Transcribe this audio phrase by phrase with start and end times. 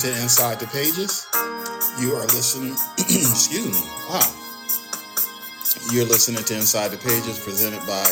[0.00, 1.26] To Inside the Pages.
[2.00, 4.24] You are listening, excuse me, wow.
[5.92, 8.08] You're listening to Inside the Pages presented by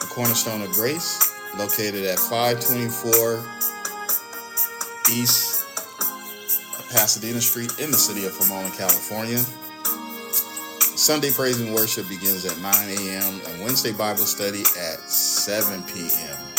[0.00, 3.42] the Cornerstone of Grace, located at 524
[5.14, 5.64] East
[6.90, 9.38] Pasadena Street in the city of Pomona, California.
[10.98, 13.40] Sunday praise and worship begins at 9 a.m.
[13.48, 16.53] and Wednesday Bible study at 7 p.m.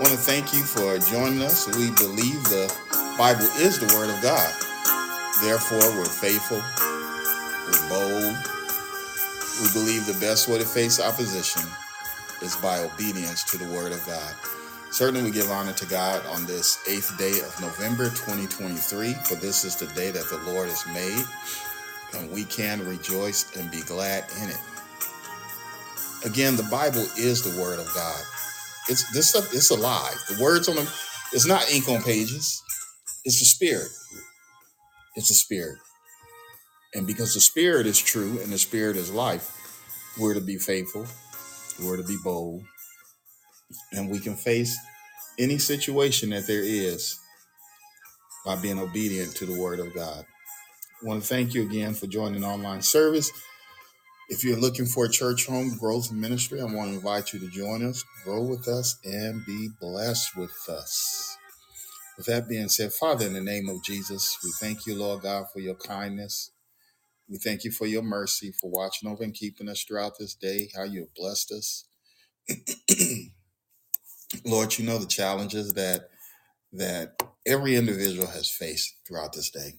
[0.00, 1.66] Want to thank you for joining us.
[1.76, 2.72] We believe the
[3.18, 4.50] Bible is the Word of God.
[5.42, 8.34] Therefore, we're faithful, we're bold.
[9.60, 11.60] We believe the best way to face opposition
[12.40, 14.34] is by obedience to the Word of God.
[14.90, 19.64] Certainly, we give honor to God on this eighth day of November 2023, for this
[19.64, 21.26] is the day that the Lord has made,
[22.18, 24.56] and we can rejoice and be glad in it.
[26.24, 28.24] Again, the Bible is the Word of God.
[28.90, 29.54] It's this stuff.
[29.54, 30.16] It's alive.
[30.28, 30.88] The words on them.
[31.32, 32.62] It's not ink on pages.
[33.24, 33.90] It's the Spirit.
[35.16, 35.78] It's the Spirit.
[36.94, 39.56] And because the Spirit is true and the Spirit is life,
[40.18, 41.06] we're to be faithful.
[41.82, 42.62] We're to be bold,
[43.92, 44.76] and we can face
[45.38, 47.18] any situation that there is
[48.44, 50.26] by being obedient to the Word of God.
[51.02, 53.30] I want to thank you again for joining online service.
[54.30, 57.48] If you're looking for a church home growth ministry, I want to invite you to
[57.48, 61.38] join us, grow with us, and be blessed with us.
[62.16, 65.46] With that being said, Father, in the name of Jesus, we thank you, Lord God,
[65.52, 66.52] for your kindness.
[67.28, 70.70] We thank you for your mercy, for watching over and keeping us throughout this day,
[70.76, 71.86] how you have blessed us.
[74.46, 76.10] Lord, you know the challenges that
[76.72, 79.74] that every individual has faced throughout this day.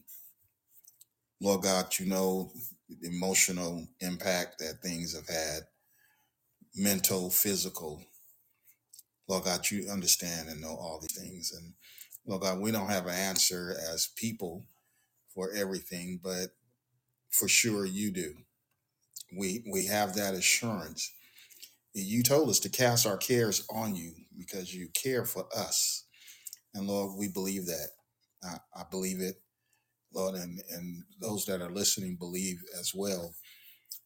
[1.41, 2.51] Lord God, you know
[3.03, 5.61] emotional impact that things have had,
[6.75, 8.03] mental, physical.
[9.27, 11.53] Lord God, you understand and know all these things.
[11.53, 11.73] And
[12.25, 14.65] Lord God, we don't have an answer as people
[15.33, 16.47] for everything, but
[17.31, 18.33] for sure you do.
[19.37, 21.11] We we have that assurance.
[21.93, 26.05] You told us to cast our cares on you because you care for us.
[26.73, 27.89] And Lord, we believe that.
[28.43, 29.35] I, I believe it,
[30.13, 33.33] Lord, and, and those that are listening believe as well.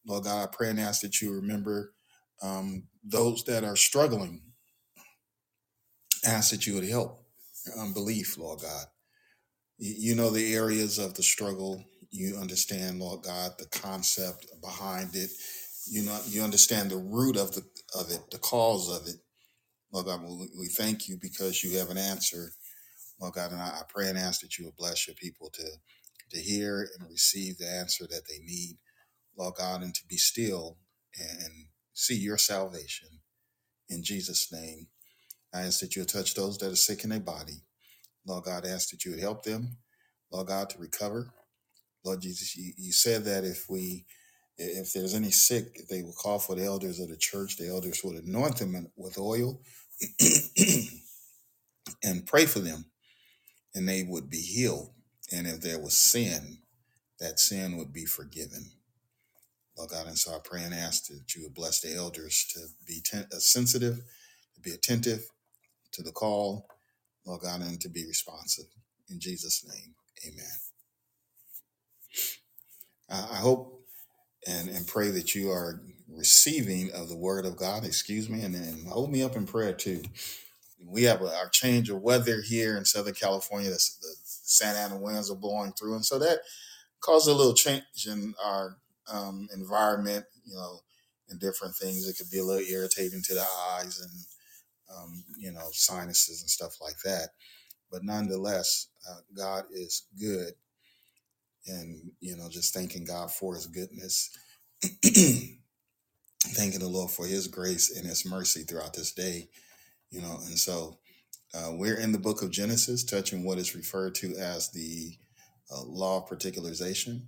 [0.07, 1.93] Lord God, I pray and ask that you remember
[2.41, 4.41] um, those that are struggling.
[6.25, 7.25] Ask that you would help
[7.79, 8.85] unbelief, Lord God.
[9.77, 11.83] You, you know the areas of the struggle.
[12.11, 15.31] You understand, Lord God, the concept behind it.
[15.87, 17.63] You know, you understand the root of the
[17.99, 19.17] of it, the cause of it.
[19.91, 22.51] Lord God, we, we thank you because you have an answer,
[23.25, 25.65] Lord God, and I, I pray and ask that you would bless your people to
[26.29, 28.77] to hear and receive the answer that they need,
[29.35, 30.77] Lord God, and to be still
[31.19, 33.09] and see your salvation.
[33.89, 34.89] In Jesus' name,
[35.53, 37.63] I ask that you would touch those that are sick in their body.
[38.27, 39.77] Lord God, I ask that you would help them,
[40.31, 41.33] Lord God, to recover.
[42.05, 44.05] Lord Jesus, you, you said that if we
[44.59, 48.01] if there's any sick, they will call for the elders of the church, the elders
[48.03, 49.61] would anoint them with oil
[52.03, 52.85] and pray for them,
[53.75, 54.91] and they would be healed.
[55.33, 56.59] And if there was sin,
[57.19, 58.71] that sin would be forgiven.
[59.77, 62.61] Lord God, and so I pray and ask that you would bless the elders to
[62.87, 63.97] be ten- uh, sensitive,
[64.55, 65.25] to be attentive
[65.93, 66.67] to the call,
[67.25, 68.65] Lord God, and to be responsive.
[69.09, 69.95] In Jesus' name,
[70.27, 70.45] amen.
[73.09, 73.75] I I hope
[74.47, 78.55] and, and pray that you are receiving of the word of God, excuse me, and
[78.55, 80.03] then hold me up in prayer too.
[80.83, 83.69] We have a, our change of weather here in Southern California.
[83.69, 86.39] The, the Santa Ana winds are blowing through, and so that
[86.99, 88.77] caused a little change in our
[89.11, 90.79] um, environment, you know,
[91.29, 92.07] and different things.
[92.07, 96.49] It could be a little irritating to the eyes and, um, you know, sinuses and
[96.49, 97.29] stuff like that.
[97.91, 100.53] But nonetheless, uh, God is good,
[101.67, 104.31] and you know, just thanking God for His goodness,
[105.03, 109.49] thanking the Lord for His grace and His mercy throughout this day,
[110.15, 110.97] you know, and so
[111.53, 115.11] uh, we're in the book of Genesis, touching what is referred to as the
[115.69, 117.23] uh, law of particularization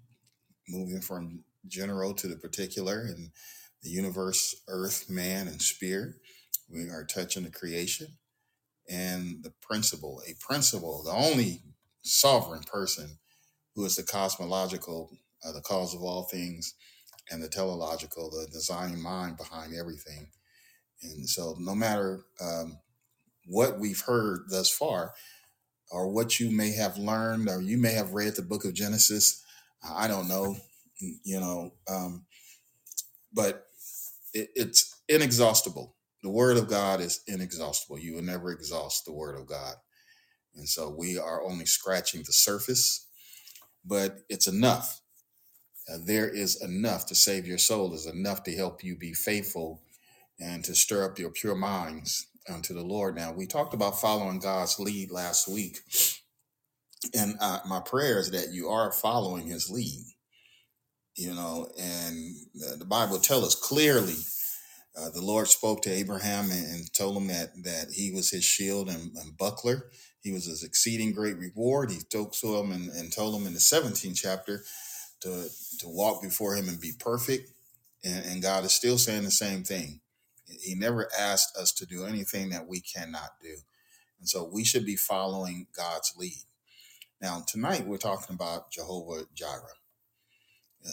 [0.70, 3.32] moving from general to the particular in
[3.84, 6.16] the universe, earth, man, and spirit.
[6.70, 8.08] We are touching the creation
[8.90, 11.62] and the principle, a principle, the only
[12.04, 13.18] sovereign person
[13.76, 15.12] who is the cosmological,
[15.46, 16.74] uh, the cause of all things,
[17.30, 20.30] and the teleological, the designing mind behind everything.
[21.04, 22.80] And so, no matter um,
[23.46, 25.14] what we've heard thus far,
[25.92, 29.44] or what you may have learned, or you may have read the book of Genesis,
[29.88, 30.58] I don't know,
[31.00, 32.26] you know, um,
[33.34, 33.68] but
[34.34, 35.96] it, it's inexhaustible.
[36.24, 38.00] The word of God is inexhaustible.
[38.00, 39.76] You will never exhaust the word of God.
[40.56, 43.08] And so we are only scratching the surface,
[43.86, 45.02] but it's enough.
[45.92, 49.82] Uh, there is enough to save your soul, there's enough to help you be faithful
[50.40, 53.16] and to stir up your pure minds unto the Lord.
[53.16, 55.80] Now, we talked about following God's lead last week,
[57.14, 60.06] and uh, my prayer is that you are following his lead,
[61.16, 62.36] you know, and
[62.78, 64.16] the, Bible tells us clearly
[64.98, 68.44] uh, the Lord spoke to Abraham and, and told him that that he was his
[68.44, 69.90] shield and, and buckler.
[70.22, 71.92] He was his exceeding great reward.
[71.92, 74.64] He spoke to him and, and told him in the 17th chapter
[75.22, 75.50] to
[75.80, 77.52] to walk before him and be perfect.
[78.04, 80.02] And, and God is still saying the same thing.
[80.48, 83.58] He never asked us to do anything that we cannot do.
[84.20, 86.44] And so we should be following God's lead.
[87.22, 89.78] Now, tonight we're talking about Jehovah Jireh.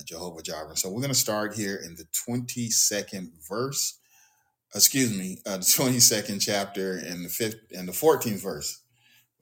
[0.04, 0.76] Jehovah Jireh.
[0.76, 3.98] So we're going to start here in the 22nd verse.
[4.74, 8.80] Excuse me, uh, the 22nd chapter and the fifth and the 14th verse.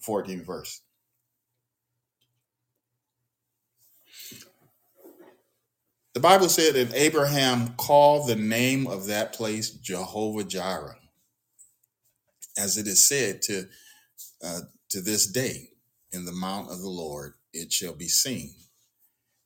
[0.06, 0.81] 14th verse.
[6.14, 10.98] The Bible said that Abraham called the name of that place Jehovah Jireh,
[12.58, 13.68] as it is said to
[14.44, 14.60] uh,
[14.90, 15.70] to this day,
[16.12, 18.54] in the mount of the Lord it shall be seen.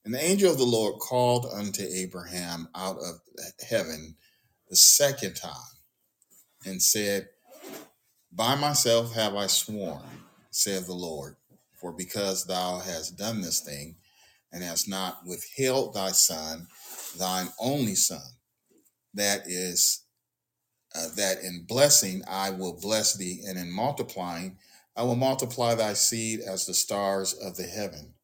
[0.04, 3.20] And the angel of the Lord called unto Abraham out of
[3.69, 4.16] heaven
[4.69, 5.52] the second time
[6.64, 7.28] and said,
[8.32, 10.02] By myself have I sworn,
[10.50, 11.36] saith the Lord,
[11.74, 13.96] for because thou hast done this thing,
[14.56, 16.67] and hast not withheld thy son,
[17.19, 18.23] thine only son,
[19.12, 20.06] that is,
[20.94, 24.56] uh, that in blessing I will bless thee, and in multiplying
[24.97, 28.14] I will multiply thy seed as the stars of the heaven,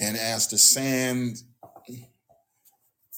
[0.00, 1.42] and as the sand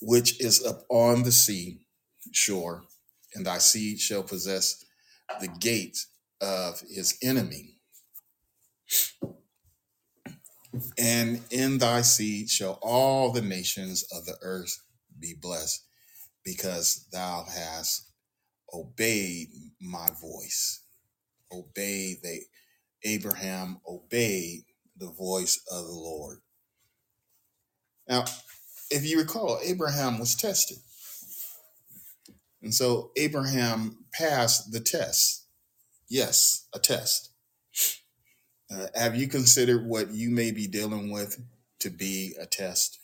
[0.02, 1.86] which is upon the sea
[2.32, 2.82] shore,
[3.36, 4.84] and thy seed shall possess
[5.40, 6.06] the gate
[6.40, 7.76] of his enemy.
[10.98, 14.82] And in thy seed shall all the nations of the earth
[15.18, 15.84] be blessed,
[16.44, 18.10] because thou hast
[18.72, 19.48] obeyed
[19.80, 20.82] my voice.
[21.52, 22.42] Obeyed they
[23.02, 24.60] Abraham obeyed
[24.96, 26.38] the voice of the Lord.
[28.08, 28.24] Now,
[28.90, 30.78] if you recall, Abraham was tested.
[32.62, 35.46] And so Abraham passed the test.
[36.08, 37.29] Yes, a test.
[38.70, 41.40] Uh, have you considered what you may be dealing with
[41.80, 43.00] to be a test?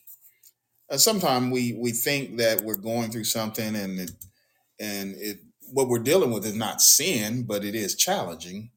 [0.90, 4.10] Uh, Sometimes we we think that we're going through something, and it,
[4.78, 5.38] and it
[5.72, 8.70] what we're dealing with is not sin, but it is challenging,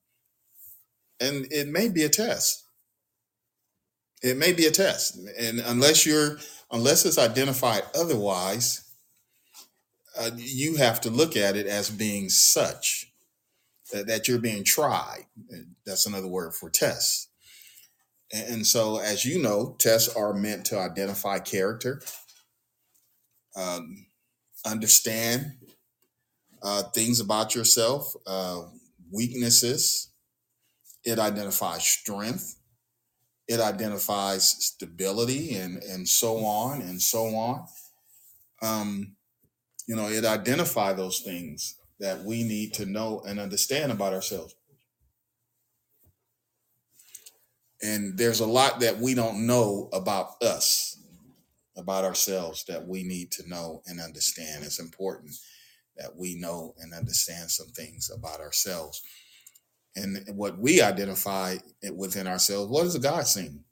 [1.19, 2.63] and it may be a test.
[4.23, 6.39] It may be a test, and unless you're
[6.71, 8.83] unless it's identified otherwise,
[10.19, 13.08] uh, you have to look at it as being such
[13.93, 15.25] that, you're being tried.
[15.85, 17.27] That's another word for tests.
[18.31, 22.01] And, and so, as you know, tests are meant to identify character,
[23.55, 24.05] um,
[24.65, 25.53] understand
[26.61, 28.61] uh, things about yourself, uh,
[29.11, 30.11] weaknesses.
[31.03, 32.57] It identifies strength.
[33.47, 37.65] It identifies stability, and and so on and so on.
[38.61, 39.15] Um,
[39.87, 44.55] you know, it identifies those things that we need to know and understand about ourselves.
[47.81, 51.01] And there's a lot that we don't know about us,
[51.77, 54.63] about ourselves, that we need to know and understand.
[54.63, 55.33] It's important
[55.97, 59.01] that we know and understand some things about ourselves.
[59.95, 61.57] And what we identify
[61.93, 63.63] within ourselves, what is God seeing?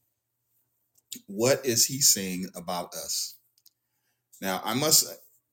[1.28, 3.36] What is He seeing about us?
[4.42, 5.08] Now, I must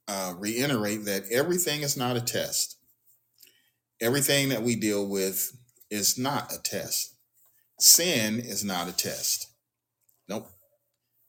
[0.09, 2.77] uh, reiterate that everything is not a test.
[4.01, 5.57] Everything that we deal with
[5.91, 7.15] is not a test.
[7.79, 9.49] Sin is not a test.
[10.29, 10.49] Nope.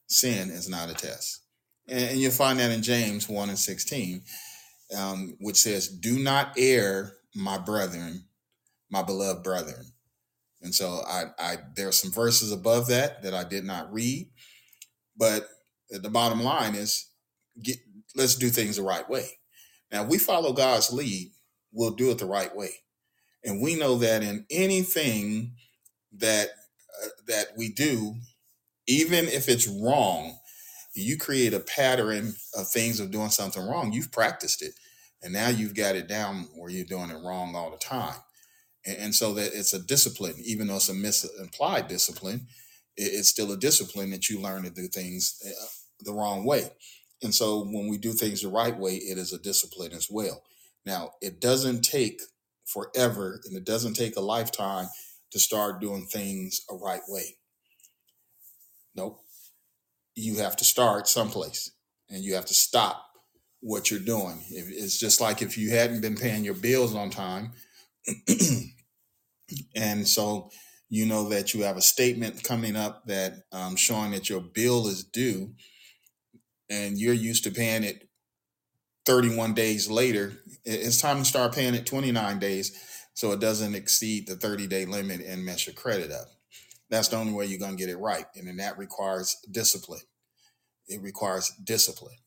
[0.07, 1.41] Sin is not a test.
[1.87, 4.21] And, and you'll find that in James 1 and 16,
[4.97, 8.25] um, which says, Do not err, my brethren,
[8.89, 9.85] my beloved brethren.
[10.61, 14.29] And so I, I there are some verses above that that I did not read,
[15.15, 15.47] but
[15.89, 17.09] the bottom line is
[17.61, 17.77] get
[18.15, 19.27] let's do things the right way.
[19.91, 21.31] Now, if we follow God's lead,
[21.73, 22.71] we'll do it the right way.
[23.45, 25.53] And we know that in anything
[26.13, 26.49] that
[27.03, 28.15] uh, that we do,
[28.87, 30.37] even if it's wrong,
[30.95, 33.93] you create a pattern of things of doing something wrong.
[33.93, 34.73] You've practiced it,
[35.23, 38.15] and now you've got it down where you're doing it wrong all the time.
[38.85, 42.47] And, so that it's a discipline, even though it's a misimplied discipline,
[42.97, 45.67] it- it's still a discipline that you learn to do things uh,
[46.01, 46.71] the wrong way.
[47.23, 50.43] And so when we do things the right way, it is a discipline as well.
[50.85, 52.21] Now, it doesn't take
[52.65, 54.87] forever, and it doesn't take a lifetime
[55.31, 57.37] to start doing things a right way.
[58.95, 59.19] Nope.
[60.15, 61.71] You have to start someplace
[62.09, 63.05] and you have to stop
[63.59, 64.43] what you're doing.
[64.49, 67.51] It's just like if you hadn't been paying your bills on time,
[69.75, 70.51] and so
[70.89, 74.87] you know that you have a statement coming up that um, showing that your bill
[74.87, 75.53] is due,
[76.69, 78.07] and you're used to paying it
[79.05, 80.33] 31 days later.
[80.63, 82.71] It's time to start paying it 29 days
[83.13, 86.27] so it doesn't exceed the 30 day limit and mess your credit up.
[86.89, 88.25] That's the only way you're going to get it right.
[88.35, 90.01] And then that requires discipline.
[90.87, 92.17] It requires discipline.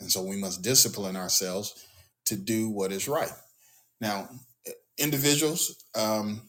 [0.00, 1.84] And so we must discipline ourselves
[2.26, 3.32] to do what is right.
[4.00, 4.28] Now,
[4.98, 6.42] individuals um,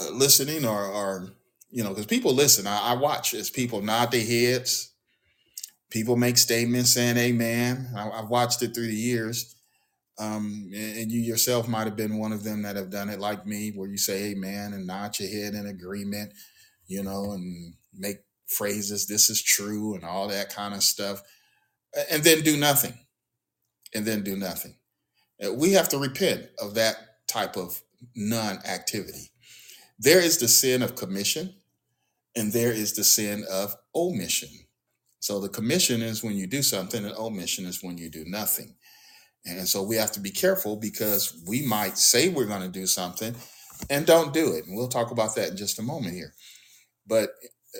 [0.00, 1.30] uh, listening or, or,
[1.70, 4.92] you know, because people listen, I, I watch as people nod their heads,
[5.90, 7.90] people make statements saying amen.
[7.96, 9.54] I, I've watched it through the years.
[10.18, 13.20] Um, and, and you yourself might have been one of them that have done it
[13.20, 16.32] like me, where you say amen and nod your head in agreement,
[16.86, 21.22] you know, and make phrases, this is true, and all that kind of stuff,
[22.10, 22.94] and then do nothing.
[23.94, 24.74] And then do nothing.
[25.44, 26.96] Uh, We have to repent of that
[27.28, 27.80] type of
[28.14, 29.30] non activity.
[29.98, 31.54] There is the sin of commission,
[32.36, 34.50] and there is the sin of omission.
[35.20, 38.74] So the commission is when you do something, and omission is when you do nothing.
[39.44, 42.86] And so we have to be careful because we might say we're going to do
[42.86, 43.34] something
[43.88, 44.66] and don't do it.
[44.66, 46.34] And we'll talk about that in just a moment here.
[47.06, 47.30] But
[47.74, 47.78] uh,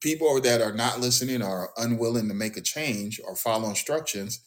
[0.00, 4.44] people that are not listening or unwilling to make a change or follow instructions,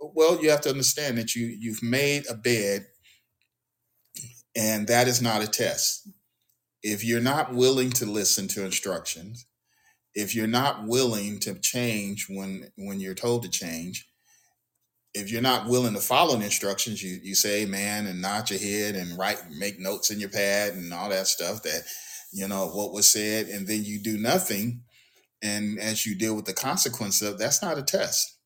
[0.00, 2.86] well, you have to understand that you you've made a bed
[4.54, 6.08] and that is not a test.
[6.82, 9.46] If you're not willing to listen to instructions,
[10.14, 14.08] if you're not willing to change when when you're told to change,
[15.14, 18.60] if you're not willing to follow the instructions, you you say man and nod your
[18.60, 21.82] head and write make notes in your pad and all that stuff that
[22.32, 24.82] you know what was said, and then you do nothing,
[25.42, 28.38] and as you deal with the consequence of that's not a test.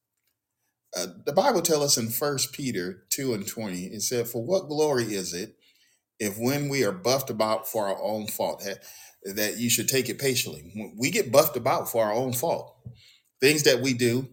[0.97, 4.69] Uh, the Bible tells us in First Peter two and twenty, it said, "For what
[4.69, 5.55] glory is it
[6.19, 8.67] if when we are buffed about for our own fault,
[9.25, 10.93] that you should take it patiently?
[10.97, 12.77] We get buffed about for our own fault,
[13.41, 14.29] things that we do."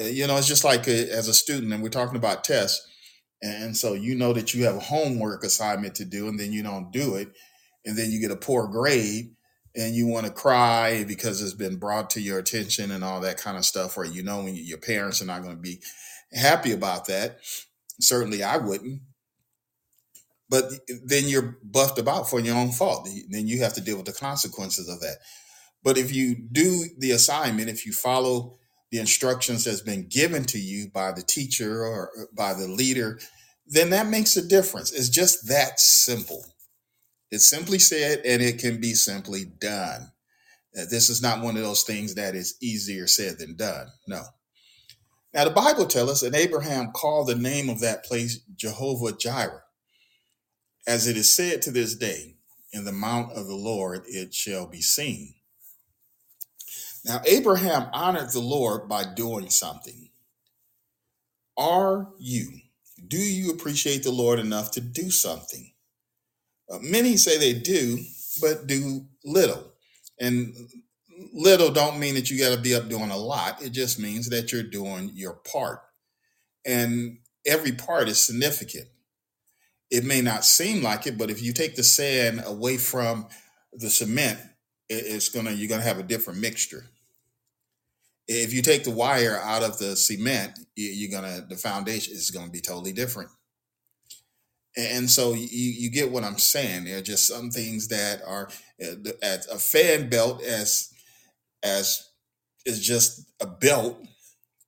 [0.00, 2.86] Uh, you know, it's just like uh as a student, and we're talking about tests,
[3.42, 6.62] and so you know that you have a homework assignment to do, and then you
[6.62, 7.28] don't do it,
[7.84, 9.34] and then you get a poor grade,
[9.74, 13.38] and you want to cry because it's been brought to your attention and all that
[13.38, 15.80] kind of stuff, or you know when your parents are not going to be
[16.32, 17.38] happy about that.
[18.00, 19.02] Certainly, I wouldn't.
[20.50, 20.72] But
[21.04, 23.08] then you're buffed about for your own fault.
[23.30, 25.18] Then you have to deal with the consequences of that.
[25.82, 28.58] But if you do the assignment, if you follow
[28.90, 33.20] the instructions that's been given to you by the teacher or uh, by the leader,
[33.66, 34.92] then that makes a difference.
[34.92, 36.44] It's just that simple.
[37.30, 40.12] It's simply said and it can be simply done.
[40.76, 43.88] Uh, This is not one of those things that is easier said than done.
[44.06, 44.24] No.
[45.34, 49.62] Now, the Bible tells us that Abraham called the name of that place Jehovah Jireh,
[50.88, 52.34] as it is said to this day,
[52.72, 55.34] in the mount of the Lord it shall be seen.
[57.04, 60.08] Now, Abraham honored the Lord by doing something.
[61.56, 62.50] Are you?
[63.06, 65.72] Do you appreciate the Lord enough to do something?
[66.70, 67.98] Uh, many say they do,
[68.40, 69.72] but do little.
[70.20, 70.54] And
[71.32, 73.62] little don't mean that you got to be up doing a lot.
[73.62, 75.80] It just means that you're doing your part.
[76.66, 78.88] And every part is significant.
[79.90, 83.28] It may not seem like it, but if you take the sand away from
[83.72, 84.38] the cement,
[84.88, 86.86] it- it's gonna you're gonna have a different mixture.
[88.26, 92.30] If you take the wire out of the cement, you- you're gonna the foundation is
[92.30, 93.30] gonna be totally different.
[94.76, 96.84] And so you, you get what I'm saying.
[96.84, 98.48] There are just some things that are
[98.82, 100.90] uh, as a fan belt as
[101.62, 102.04] as
[102.66, 103.98] is just a belt,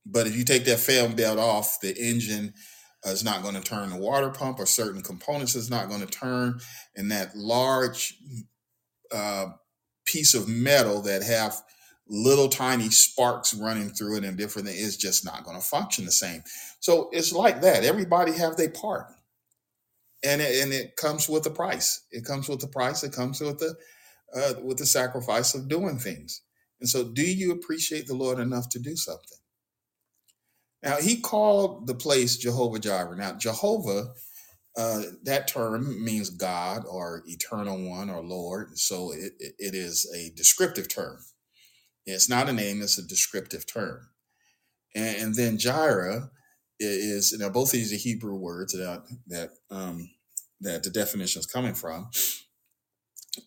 [0.07, 2.55] but if you take that fan belt off, the engine
[3.04, 3.90] is not going to turn.
[3.90, 6.61] The water pump or certain components is not going to turn,
[6.97, 8.14] and that large
[9.12, 9.47] uh,
[10.07, 11.62] piece of metal that have
[12.09, 16.12] little tiny sparks running through it and different is just not going to function the
[16.12, 16.42] same.
[16.80, 17.85] So it's like that.
[17.85, 19.07] Everybody have their part
[20.25, 22.04] and it, and it comes with a price.
[22.12, 23.04] It comes with the price.
[23.04, 23.76] It comes with the
[24.35, 26.42] uh, with the sacrifice of doing things.
[26.80, 29.40] And so, do you appreciate the Lord enough to do something?
[30.83, 33.17] Now, He called the place Jehovah Jireh.
[33.17, 34.13] Now, Jehovah,
[34.77, 38.79] uh, that term means God or Eternal One or Lord.
[38.79, 41.19] So it, it is a descriptive term.
[42.07, 44.09] It's not a name; it's a descriptive term.
[44.95, 46.31] And, and then Jireh
[46.81, 50.11] is now both these are Hebrew words that that um,
[50.61, 52.11] that the definition is coming from,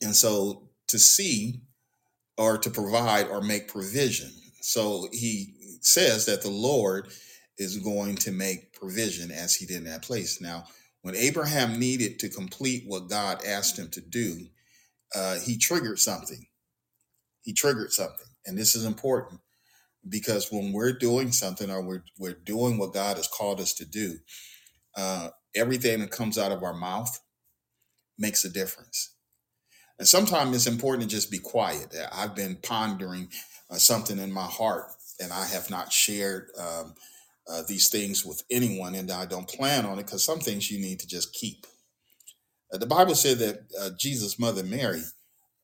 [0.01, 1.61] and so to see
[2.37, 4.31] or to provide or make provision.
[4.65, 7.09] So he says that the Lord
[7.57, 10.39] is going to make provision as he did in that place.
[10.39, 10.63] Now,
[11.01, 14.47] when Abraham needed to complete what God asked him to do,
[15.13, 16.47] uh, he triggered something.
[17.41, 18.25] He triggered something.
[18.45, 19.41] And this is important
[20.07, 23.85] because when we're doing something or we're, we're doing what God has called us to
[23.85, 24.19] do,
[24.95, 27.19] uh, everything that comes out of our mouth
[28.17, 29.13] makes a difference.
[29.99, 31.93] And sometimes it's important to just be quiet.
[32.13, 33.27] I've been pondering
[33.73, 36.93] uh, something in my heart and I have not shared um,
[37.47, 40.79] uh, these things with anyone, and I don't plan on it because some things you
[40.79, 41.65] need to just keep.
[42.73, 45.03] Uh, the Bible said that uh, Jesus' mother Mary,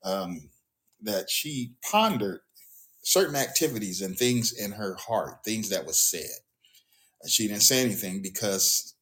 [0.04, 0.50] um,
[1.02, 2.42] that she pondered
[3.04, 6.30] certain activities and things in her heart, things that was said.
[7.22, 8.96] And she didn't say anything because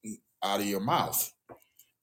[0.43, 1.33] out of your mouth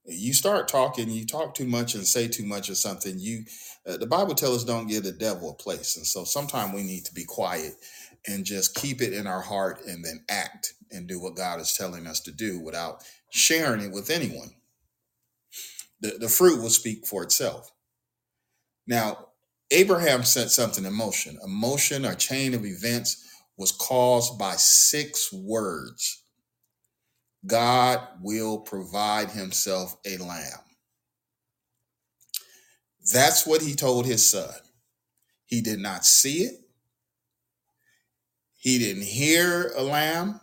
[0.06, 3.44] you start talking you talk too much and say too much or something you
[3.86, 5.96] uh, the bible tells us don't give the devil a place.
[5.96, 7.74] And so sometimes we need to be quiet
[8.26, 11.74] and just keep it in our heart and then act and do what god is
[11.74, 14.50] telling us to do without sharing it with anyone.
[16.00, 17.72] The, the fruit will speak for itself.
[18.86, 19.28] Now
[19.70, 21.38] abraham set something in motion.
[21.42, 23.22] A motion or chain of events
[23.56, 26.23] was caused by six words
[27.46, 30.60] God will provide himself a lamb.
[33.12, 34.54] That's what he told his son.
[35.44, 36.54] He did not see it.
[38.56, 40.40] He didn't hear a lamb.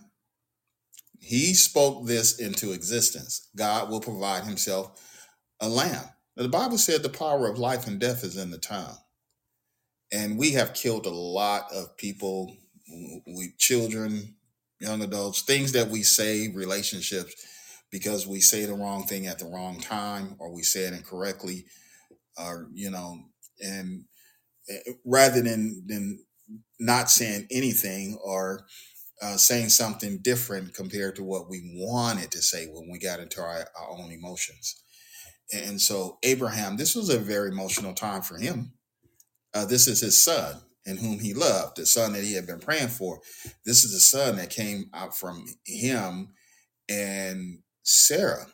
[1.19, 3.49] He spoke this into existence.
[3.55, 5.01] God will provide himself
[5.59, 6.05] a lamb.
[6.35, 8.97] Now, the Bible said the power of life and death is in the tongue.
[10.11, 12.55] And we have killed a lot of people,
[13.25, 14.35] we children,
[14.81, 17.35] young adults, things that we say, relationships,
[17.91, 21.65] because we say the wrong thing at the wrong time or we say it incorrectly,
[22.37, 23.19] or you know,
[23.61, 24.05] and
[24.69, 26.25] eh, rather than than
[26.79, 28.65] not saying anything or
[29.21, 33.39] uh, saying something different compared to what we wanted to say when we got into
[33.39, 34.81] our, our own emotions.
[35.53, 38.71] And so Abraham, this was a very emotional time for him.
[39.53, 42.59] Uh, this is his son and whom he loved, the son that he had been
[42.59, 43.19] praying for.
[43.65, 46.29] This is the son that came out from him
[46.89, 48.47] and Sarah.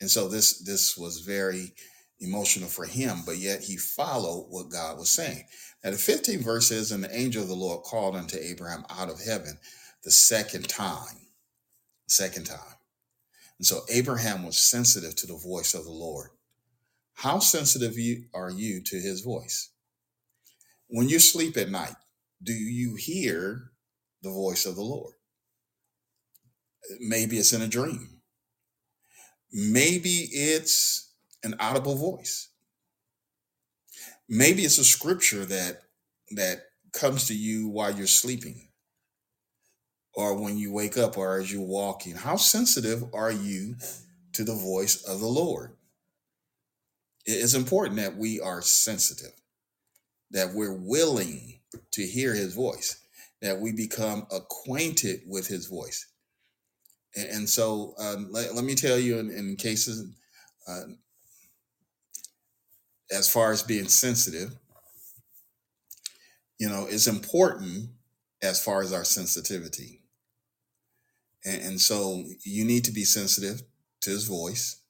[0.00, 1.72] And so this this was very
[2.20, 5.44] emotional for him, but yet he followed what God was saying.
[5.82, 9.10] Now the 15th verse says, And the angel of the Lord called unto Abraham out
[9.10, 9.58] of heaven
[10.02, 11.16] the second time.
[12.08, 12.58] Second time.
[13.58, 16.30] And so Abraham was sensitive to the voice of the Lord.
[17.14, 19.70] How sensitive you, are you to his voice?
[20.94, 21.96] When you sleep at night,
[22.40, 23.72] do you hear
[24.22, 25.14] the voice of the Lord?
[27.00, 28.20] Maybe it's in a dream.
[29.52, 32.48] Maybe it's an audible voice.
[34.28, 35.80] Maybe it's a scripture that
[36.30, 36.58] that
[36.92, 38.68] comes to you while you're sleeping
[40.14, 42.14] or when you wake up or as you're walking.
[42.14, 43.74] How sensitive are you
[44.34, 45.72] to the voice of the Lord?
[47.26, 49.32] It's important that we are sensitive
[50.34, 51.60] that we're willing
[51.92, 53.00] to hear his voice,
[53.40, 56.06] that we become acquainted with his voice.
[57.16, 60.12] And, and so um, let, let, me tell you, in, in cases,
[60.68, 60.82] uh,
[63.12, 64.50] as far as being sensitive,
[66.58, 67.90] you know, it's important
[68.42, 70.00] as far as our sensitivity.
[71.44, 73.62] And, and so you need to be sensitive
[74.00, 74.80] to his voice.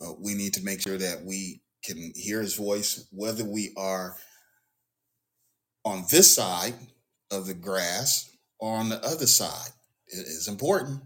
[0.00, 4.16] Uh, we need to make sure that we can hear his voice, whether we are
[5.84, 6.74] on this side
[7.30, 9.70] of the grass or on the other side.
[10.06, 11.00] It is important.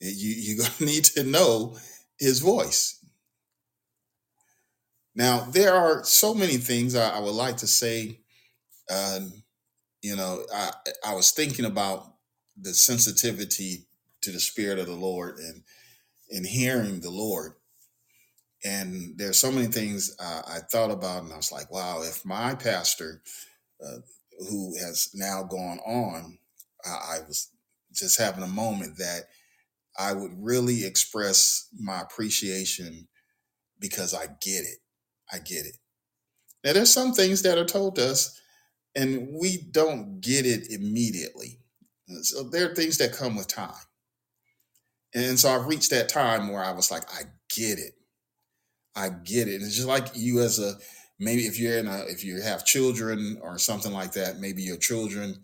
[0.00, 1.76] You, you're going to need to know
[2.18, 3.04] his voice.
[5.14, 8.20] Now, there are so many things I, I would like to say.
[8.90, 9.32] Um,
[10.02, 10.70] you know, I,
[11.06, 12.14] I was thinking about
[12.60, 13.86] the sensitivity
[14.22, 15.62] to the Spirit of the Lord and
[16.30, 17.52] and hearing the Lord.
[18.64, 22.24] And there's so many things uh, I thought about, and I was like, wow, if
[22.24, 23.22] my pastor
[23.84, 23.98] uh,
[24.38, 26.38] who has now gone on,
[26.84, 27.50] I, I was
[27.92, 29.24] just having a moment that
[29.98, 33.08] I would really express my appreciation
[33.78, 34.78] because I get it.
[35.32, 35.76] I get it.
[36.64, 38.40] Now, there's some things that are told us,
[38.94, 41.60] and we don't get it immediately.
[42.22, 43.74] So there are things that come with time.
[45.14, 47.22] And so I've reached that time where I was like, I
[47.54, 47.94] get it.
[48.96, 49.56] I get it.
[49.56, 50.74] And it's just like you as a
[51.18, 54.76] maybe if you're in a if you have children or something like that maybe your
[54.76, 55.40] children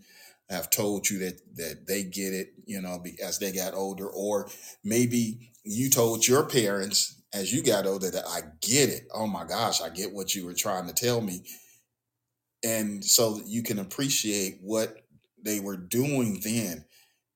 [0.51, 4.49] have told you that that they get it, you know, as they got older, or
[4.83, 9.07] maybe you told your parents as you got older that I get it.
[9.13, 11.43] Oh my gosh, I get what you were trying to tell me,
[12.63, 14.97] and so you can appreciate what
[15.43, 16.85] they were doing then.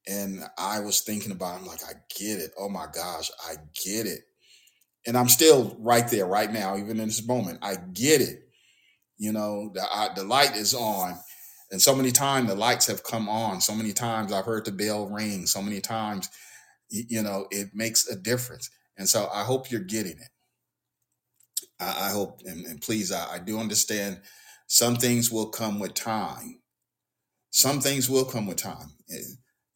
[0.08, 2.52] And I was thinking about, I'm like, I get it.
[2.60, 4.20] Oh my gosh, I get it.
[5.08, 7.60] And I'm still right there right now, even in this moment.
[7.62, 8.48] I get it.
[9.18, 11.18] You know, the, I, the light is on
[11.72, 13.62] and so many times the lights have come on.
[13.62, 15.46] So many times I've heard the bell ring.
[15.46, 16.30] So many times,
[16.90, 18.70] you know, it makes a difference.
[18.98, 20.30] And so I hope you're getting it.
[21.80, 24.22] I, I hope, and, and please, I, I do understand
[24.68, 26.62] some things will come with time.
[27.50, 28.94] Some things will come with time.
[29.12, 29.18] Eh,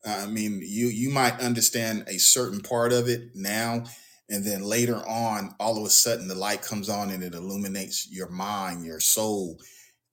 [0.05, 3.83] I mean, you you might understand a certain part of it now,
[4.29, 8.07] and then later on, all of a sudden, the light comes on and it illuminates
[8.11, 9.59] your mind, your soul,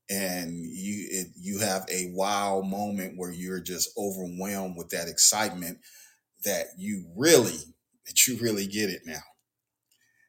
[0.09, 5.79] and you it, you have a wow moment where you're just overwhelmed with that excitement
[6.45, 7.59] that you really
[8.07, 9.23] that you really get it now.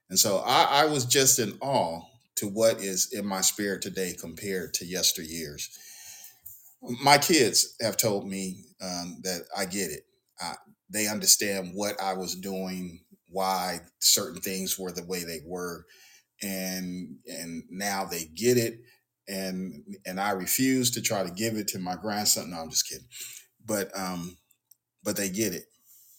[0.09, 2.01] And so I, I was just in awe
[2.37, 5.67] to what is in my spirit today compared to yesteryears.
[6.81, 10.05] My kids have told me um, that i get it.
[10.39, 10.53] I,
[10.89, 15.85] they understand what i was doing why certain things were the way they were
[16.43, 18.79] and and now they get it
[19.27, 22.51] and and I refuse to try to give it to my grandson.
[22.51, 23.07] No, I'm just kidding.
[23.65, 24.37] But um,
[25.03, 25.65] but they get it,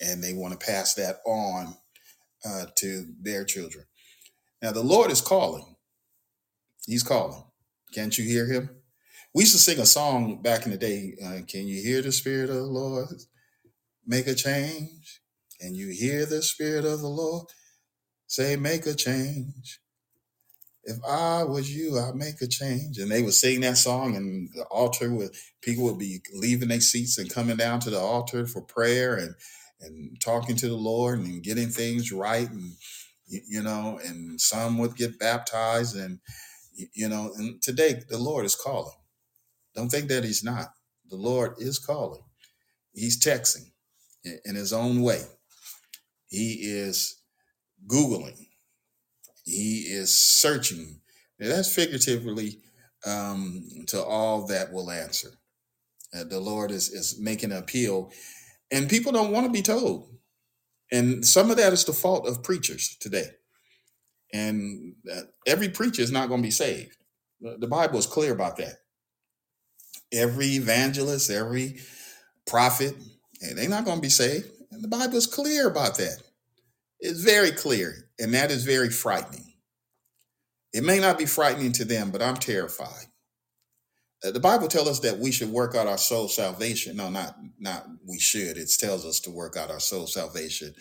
[0.01, 1.77] and they want to pass that on
[2.47, 3.87] uh, to their children.
[4.63, 5.77] Now the Lord is calling.
[6.87, 7.45] He's calling.
[7.95, 8.71] Can't you hear him?
[9.35, 11.15] We used to sing a song back in the day.
[11.25, 13.09] Uh, Can you hear the Spirit of the Lord
[14.07, 15.18] make a change?
[15.61, 17.49] Can you hear the Spirit of the Lord
[18.29, 19.73] say, Make a change?
[20.85, 22.99] if I was you, I'd make a change.
[22.99, 25.31] And they would sing that song, and the altar would
[25.63, 29.37] people would be leaving their seats and coming down to the altar for prayer and
[29.81, 32.73] and talking to the Lord and getting things right, and
[33.29, 36.21] you know, and some would get baptized, and
[36.95, 38.97] you know, and today the Lord is calling.
[39.77, 40.69] Don't think that He's not.
[41.11, 42.23] The Lord is calling.
[42.95, 43.71] He's texting
[44.45, 45.23] in His own way.
[46.29, 47.21] He is
[47.87, 48.49] googling
[49.49, 51.01] he is searching.
[51.39, 52.59] Now, that's figuratively
[53.07, 55.31] um, to all that will answer.
[56.15, 58.13] Uh, the Lord is, is making an appeal,
[58.71, 60.11] and people don't want to be told.
[60.91, 63.29] And some of that is the fault of preachers today.
[64.33, 66.97] And uh, every preacher is not going to be saved.
[67.41, 68.75] The Bible is clear about that.
[70.13, 71.81] Every evangelist, every
[72.47, 72.95] prophet,
[73.41, 74.51] they're not going to be saved.
[74.79, 76.23] And the Bible is clear about that.
[77.01, 79.55] It's very clear, and that is very frightening.
[80.73, 83.07] It may not be frightening to them, but I'm terrified.
[84.25, 86.97] Uh, The Bible tells us that we should work out our soul salvation.
[86.97, 88.57] No, not not we should.
[88.59, 90.75] It tells us to work out our soul salvation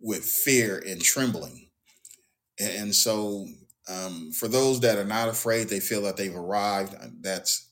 [0.00, 1.70] with fear and trembling.
[2.60, 3.48] And so,
[3.88, 6.94] um, for those that are not afraid, they feel that they've arrived.
[6.94, 7.63] uh, That's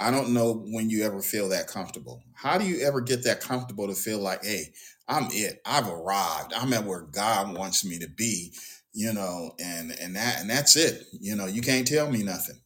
[0.00, 2.24] I don't know when you ever feel that comfortable.
[2.32, 4.72] How do you ever get that comfortable to feel like, hey,
[5.06, 5.60] I'm it.
[5.66, 6.54] I've arrived.
[6.56, 8.52] I'm at where God wants me to be,
[8.94, 11.04] you know, and and that and that's it.
[11.20, 12.60] You know, you can't tell me nothing.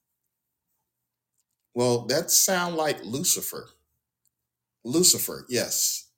[1.75, 3.69] Well, that sound like Lucifer.
[4.85, 6.09] Lucifer, yes.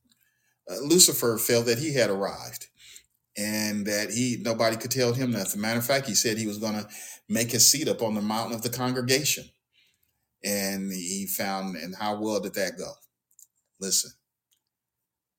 [0.70, 2.66] Uh, Lucifer felt that he had arrived
[3.38, 5.62] and that he nobody could tell him nothing.
[5.62, 6.88] Matter of fact, he said he was going to
[7.26, 9.44] make his seat up on the mountain of the congregation.
[10.46, 12.92] And he found, and how well did that go?
[13.80, 14.12] Listen,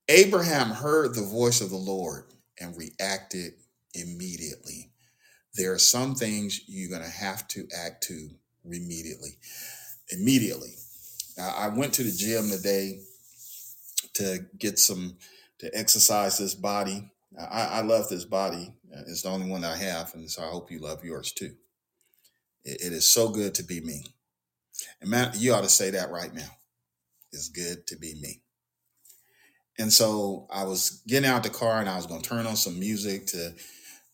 [0.09, 2.25] Abraham heard the voice of the Lord
[2.59, 3.53] and reacted
[3.93, 4.91] immediately.
[5.53, 8.29] There are some things you're going to have to act to
[8.65, 9.37] immediately.
[10.11, 10.75] Immediately.
[11.37, 12.99] Now, I went to the gym today
[14.15, 15.17] to get some,
[15.59, 17.09] to exercise this body.
[17.39, 18.73] I, I love this body.
[19.07, 21.55] It's the only one I have, and so I hope you love yours too.
[22.65, 24.03] It, it is so good to be me.
[25.01, 26.49] And man, you ought to say that right now.
[27.31, 28.41] It's good to be me.
[29.79, 32.55] And so I was getting out the car and I was going to turn on
[32.55, 33.53] some music to,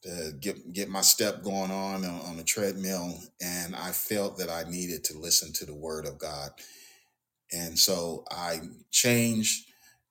[0.03, 3.17] to get get my step going on on on the treadmill.
[3.41, 6.49] And I felt that I needed to listen to the word of God.
[7.53, 8.59] And so I
[8.91, 9.69] changed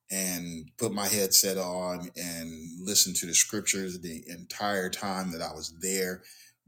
[0.09, 5.53] and put my headset on and listened to the scriptures the entire time that I
[5.53, 6.23] was there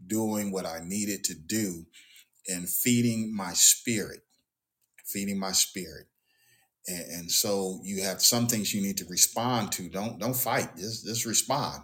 [0.07, 1.85] doing what I needed to do
[2.47, 4.21] and feeding my spirit,
[5.05, 6.08] feeding my spirit.
[6.88, 9.89] And, and so you have some things you need to respond to.
[9.89, 10.75] Don't don't fight.
[10.77, 11.84] Just just respond.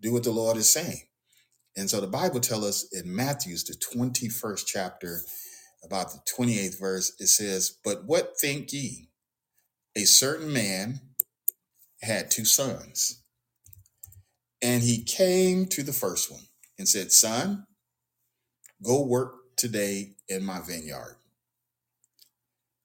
[0.00, 1.02] Do what the Lord is saying.
[1.76, 5.20] And so the Bible tells us in Matthew's the 21st chapter,
[5.86, 9.08] about the 28th verse, it says, But what think ye?
[9.94, 11.00] A certain man
[12.02, 13.22] had two sons,
[14.60, 16.42] and he came to the first one
[16.78, 17.66] and said, Son,
[18.82, 21.16] go work today in my vineyard.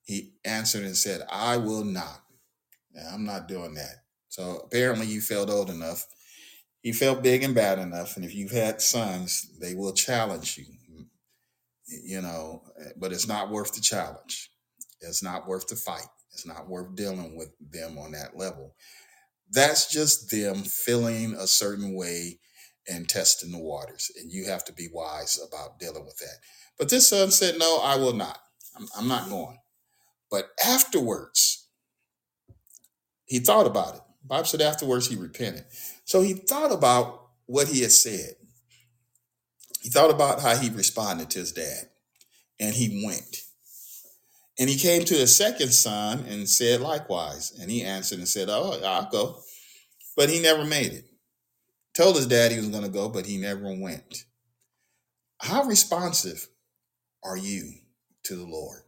[0.04, 2.22] He answered and said, I will not.
[2.94, 4.04] "Yeah, I'm not doing that.
[4.28, 6.06] So apparently, you felt old enough.
[6.82, 8.16] You felt big and bad enough.
[8.16, 10.66] And if you've had sons, they will challenge you,
[11.86, 12.64] you know,
[12.96, 14.50] but it's not worth the challenge.
[15.00, 16.08] It's not worth the fight.
[16.32, 18.74] It's not worth dealing with them on that level.
[19.50, 22.40] That's just them feeling a certain way
[22.88, 24.10] and testing the waters.
[24.20, 26.38] And you have to be wise about dealing with that.
[26.78, 28.38] But this son said, No, I will not.
[28.76, 29.58] I'm, I'm not going.
[30.30, 31.68] But afterwards,
[33.26, 34.00] he thought about it.
[34.24, 35.64] Bible said afterwards he repented.
[36.04, 38.34] So he thought about what he had said.
[39.82, 41.88] He thought about how he responded to his dad.
[42.60, 43.42] And he went.
[44.58, 47.52] And he came to his second son and said likewise.
[47.60, 49.40] And he answered and said, Oh, I'll go.
[50.16, 51.11] But he never made it.
[51.94, 54.24] Told his dad he was going to go, but he never went.
[55.40, 56.48] How responsive
[57.22, 57.72] are you
[58.24, 58.82] to the Lord?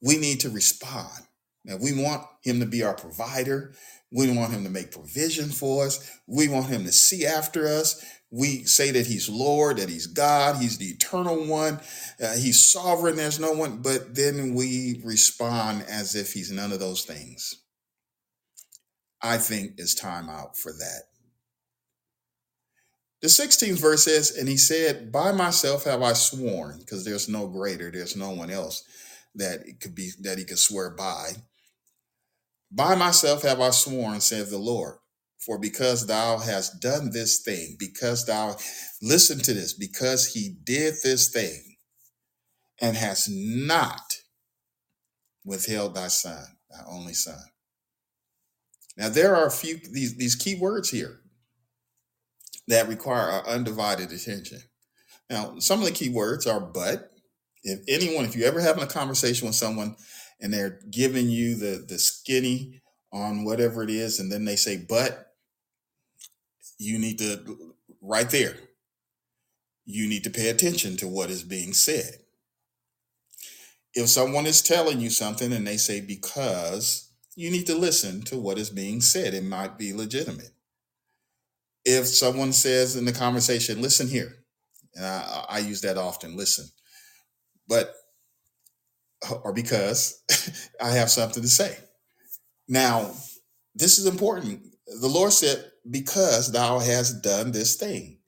[0.00, 1.24] We need to respond.
[1.64, 3.74] Now, we want him to be our provider.
[4.12, 6.18] We want him to make provision for us.
[6.26, 8.04] We want him to see after us.
[8.30, 11.78] We say that he's Lord, that he's God, he's the eternal one,
[12.22, 16.80] uh, he's sovereign, there's no one, but then we respond as if he's none of
[16.80, 17.62] those things.
[19.22, 21.02] I think it's time out for that.
[23.24, 27.46] The 16th verse says, And he said, By myself have I sworn, because there's no
[27.46, 28.84] greater, there's no one else
[29.34, 31.30] that it could be that he could swear by.
[32.70, 34.96] By myself have I sworn, saith the Lord.
[35.38, 38.58] For because thou hast done this thing, because thou
[39.00, 41.76] listen to this, because he did this thing,
[42.78, 44.20] and has not
[45.46, 47.40] withheld thy son, thy only son.
[48.98, 51.20] Now there are a few these these key words here
[52.68, 54.60] that require our undivided attention.
[55.30, 57.10] Now, some of the key words are but.
[57.62, 59.96] If anyone, if you're ever having a conversation with someone
[60.40, 64.76] and they're giving you the the skinny on whatever it is, and then they say
[64.76, 65.32] but,
[66.78, 68.56] you need to right there,
[69.86, 72.18] you need to pay attention to what is being said.
[73.94, 78.36] If someone is telling you something and they say because, you need to listen to
[78.36, 79.34] what is being said.
[79.34, 80.53] It might be legitimate.
[81.84, 84.32] If someone says in the conversation, listen here,
[84.94, 86.66] and I, I use that often, listen,
[87.68, 87.94] but
[89.42, 90.22] or because
[90.80, 91.76] I have something to say.
[92.68, 93.10] Now,
[93.74, 94.62] this is important.
[95.00, 98.18] The Lord said, because thou hast done this thing.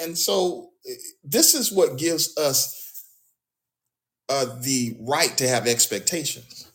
[0.00, 3.04] And so eh, this is what gives us
[4.28, 6.70] uh, the right to have expectations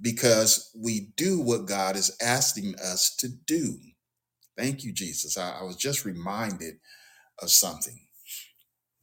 [0.00, 3.78] because we do what God is asking us to do.
[4.56, 5.38] Thank you, Jesus.
[5.38, 6.76] I, I was just reminded
[7.42, 8.00] of something.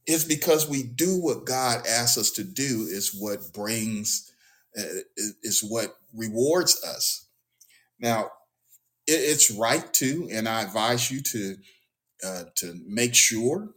[0.06, 4.32] It's because we do what God asks us to do is what brings,
[4.78, 5.02] uh,
[5.42, 7.26] is what rewards us.
[8.00, 8.30] Now,
[9.06, 11.56] it, it's right to, and I advise you to
[12.24, 13.70] uh, to make sure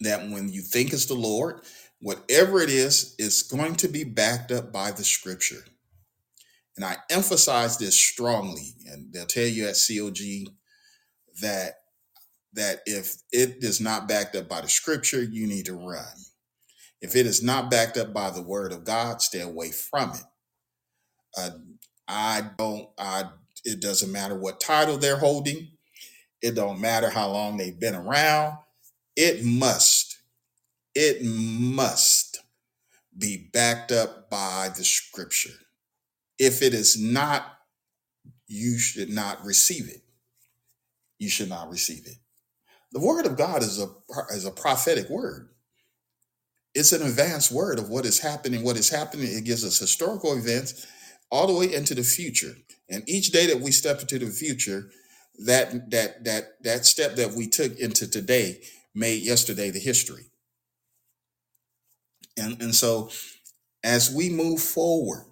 [0.00, 1.60] that when you think it's the Lord,
[2.00, 5.64] whatever it is, is going to be backed up by the Scripture.
[6.80, 10.50] And I emphasize this strongly, and they'll tell you at COG
[11.42, 11.74] that
[12.54, 16.06] that if it is not backed up by the Scripture, you need to run.
[17.02, 20.24] If it is not backed up by the Word of God, stay away from it.
[21.36, 21.50] Uh,
[22.08, 22.88] I don't.
[22.96, 23.24] I.
[23.62, 25.72] It doesn't matter what title they're holding.
[26.40, 28.56] It don't matter how long they've been around.
[29.16, 30.16] It must.
[30.94, 32.40] It must
[33.18, 35.58] be backed up by the Scripture.
[36.40, 37.46] If it is not,
[38.48, 40.02] you should not receive it.
[41.20, 42.16] You should not receive it.
[42.92, 43.88] The Word of God is a
[44.34, 45.50] is a prophetic word.
[46.74, 48.64] It's an advanced word of what is happening.
[48.64, 49.26] What is happening?
[49.28, 50.86] It gives us historical events
[51.30, 52.54] all the way into the future.
[52.88, 54.90] And each day that we step into the future,
[55.46, 58.62] that that that that step that we took into today
[58.94, 60.26] made yesterday the history.
[62.38, 63.10] And and so
[63.84, 65.24] as we move forward,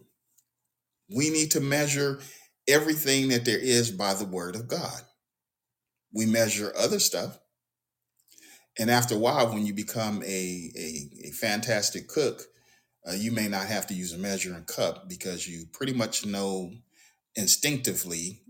[1.09, 2.21] we need to measure
[2.69, 5.01] everything that there is by the word of God.
[6.13, 7.39] We measure other stuff.
[8.79, 12.43] And after a while, when you become a, a, a fantastic cook,
[13.09, 16.73] uh, you may not have to use a measuring cup because you pretty much know
[17.35, 18.43] instinctively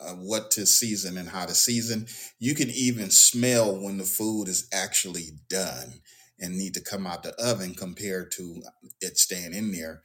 [0.00, 2.06] uh, what to season and how to season.
[2.38, 6.00] You can even smell when the food is actually done
[6.38, 8.62] and need to come out the oven compared to
[9.00, 10.02] it staying in there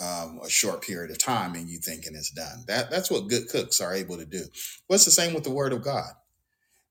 [0.00, 2.64] um, a short period of time and you thinking it's done.
[2.68, 4.44] That that's what good cooks are able to do.
[4.88, 6.12] Well, it's the same with the Word of God.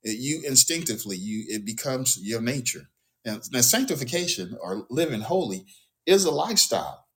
[0.04, 2.90] It- you instinctively, you it becomes your nature.
[3.26, 5.66] And now, sanctification or living holy
[6.06, 7.08] is a lifestyle.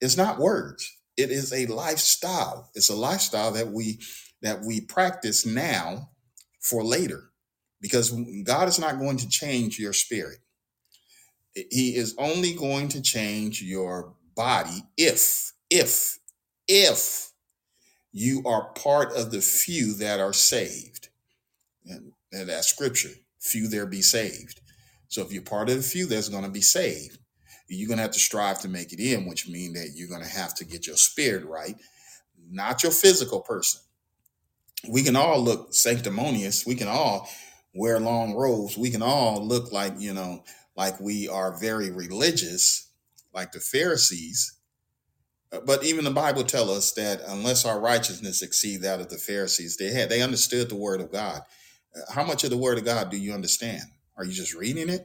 [0.00, 0.92] It's not words.
[1.16, 2.70] It is a lifestyle.
[2.76, 4.00] It's a lifestyle that we
[4.42, 6.10] that we practice now
[6.60, 7.30] for later,
[7.82, 8.12] because
[8.44, 10.38] God is not going to change your spirit.
[11.54, 16.18] He is only going to change your body if, if,
[16.68, 17.32] if
[18.12, 21.08] you are part of the few that are saved.
[21.84, 23.10] And, and scripture.
[23.40, 24.60] Few there be saved.
[25.08, 27.18] So if you're part of the few that's going to be saved,
[27.68, 30.22] you're going to have to strive to make it in, which means that you're going
[30.22, 31.76] to have to get your spirit right,
[32.50, 33.80] not your physical person.
[34.88, 36.64] We can all look sanctimonious.
[36.64, 37.28] We can all
[37.74, 38.78] wear long robes.
[38.78, 40.44] We can all look like, you know,
[40.76, 42.87] like we are very religious,
[43.38, 44.58] like the Pharisees.
[45.52, 49.18] Uh, But even the Bible tells us that unless our righteousness exceed that of the
[49.18, 51.42] Pharisees, they had they understood the word of God.
[51.96, 53.84] Uh, How much of the word of God do you understand?
[54.16, 55.02] Are you just reading it?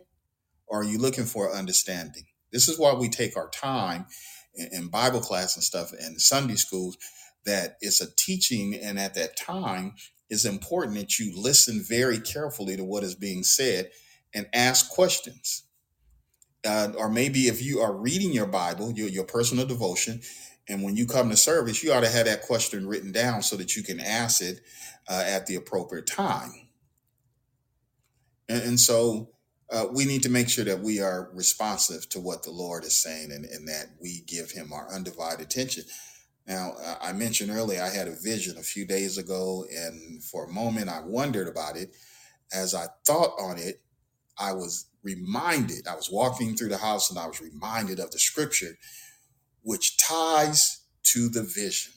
[0.67, 2.26] or are you looking for understanding?
[2.52, 4.06] This is why we take our time
[4.56, 6.98] in, in Bible class and stuff and Sunday schools
[7.46, 9.96] that it's a teaching and at that time
[10.30, 13.91] it's important that you listen very carefully to what is being said
[14.34, 15.62] and ask questions.
[16.65, 20.21] Uh, or maybe if you are reading your Bible, your, your personal devotion,
[20.69, 23.58] and when you come to service, you ought to have that question written down so
[23.58, 24.62] that you can ask it
[25.10, 26.54] uh, at the appropriate time.
[28.47, 29.30] And, and so
[29.69, 32.95] uh, we need to make sure that we are responsive to what the Lord is
[32.95, 35.84] saying and, and that we give Him our undivided attention.
[36.47, 40.45] Now, uh, I mentioned earlier I had a vision a few days ago, and for
[40.45, 41.95] a moment I wondered about it.
[42.54, 43.82] As I thought on it,
[44.38, 48.20] I was reminded, I was walking through the house and I was reminded of the
[48.20, 48.78] scripture
[49.63, 51.94] which ties to the vision.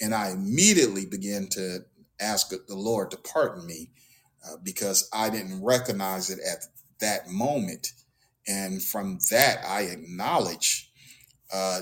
[0.00, 1.80] And I immediately began to
[2.18, 3.90] ask the Lord to pardon me
[4.46, 6.64] uh, because I didn't recognize it at
[7.00, 7.92] that moment.
[8.48, 10.90] And from that, I acknowledge
[11.52, 11.80] uh,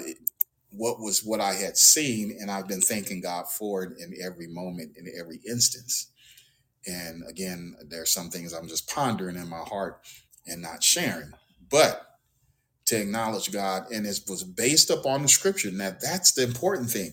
[0.70, 4.48] what was what I had seen, and I've been thanking God for it in every
[4.48, 6.10] moment, in every instance.
[6.86, 10.00] And again, there's some things I'm just pondering in my heart
[10.46, 11.32] and not sharing.
[11.70, 12.02] But
[12.86, 15.70] to acknowledge God, and it was based upon the scripture.
[15.70, 17.12] Now, that's the important thing.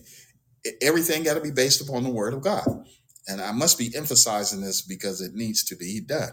[0.80, 2.66] Everything got to be based upon the word of God.
[3.28, 6.30] And I must be emphasizing this because it needs to be done.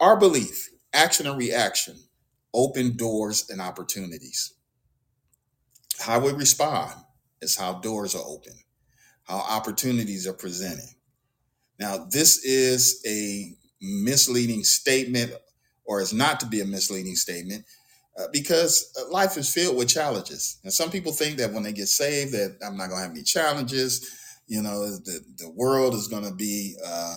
[0.00, 1.96] Our belief, action and reaction,
[2.52, 4.54] open doors and opportunities.
[6.00, 6.94] How we respond
[7.40, 8.54] is how doors are open,
[9.24, 10.88] how opportunities are presented.
[11.78, 15.32] Now, this is a misleading statement,
[15.84, 17.64] or is not to be a misleading statement,
[18.18, 20.58] uh, because uh, life is filled with challenges.
[20.64, 23.10] And some people think that when they get saved, that I'm not going to have
[23.10, 24.10] any challenges.
[24.46, 27.16] You know, the the world is going to be uh,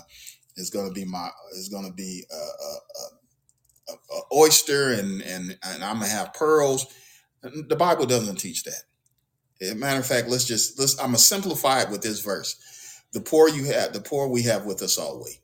[0.58, 5.22] is going to be my is going to be a, a, a, a oyster, and
[5.22, 6.88] and and I'm gonna have pearls.
[7.42, 8.84] The Bible doesn't teach that.
[9.62, 10.98] As a matter of fact, let's just let's.
[11.00, 12.56] I'm gonna simplify it with this verse:
[13.14, 15.40] the poor you have, the poor we have with us always,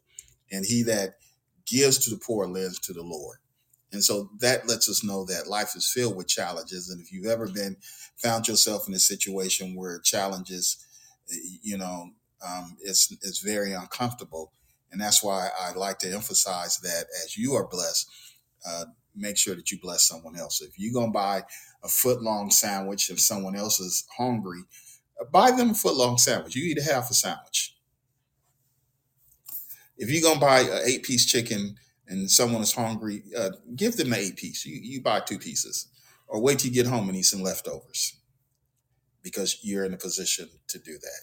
[0.51, 1.15] and he that
[1.65, 3.39] gives to the poor lends to the Lord.
[3.91, 6.89] And so that lets us know that life is filled with challenges.
[6.89, 7.77] And if you've ever been
[8.17, 10.85] found yourself in a situation where challenges,
[11.61, 12.09] you know,
[12.45, 14.51] um, it's it's very uncomfortable,
[14.91, 18.09] and that's why I like to emphasize that as you are blessed,
[18.67, 18.85] uh,
[19.15, 20.61] make sure that you bless someone else.
[20.61, 21.43] If you're gonna buy
[21.83, 24.63] a foot long sandwich if someone else is hungry,
[25.31, 26.55] buy them a foot long sandwich.
[26.55, 27.74] You eat a half a sandwich
[29.97, 31.75] if you're gonna buy an eight piece chicken
[32.07, 34.65] and someone is hungry, uh, give them the eight piece.
[34.65, 35.87] You you buy two pieces,
[36.27, 38.17] or wait till you get home and eat some leftovers
[39.23, 41.21] because you're in a position to do that.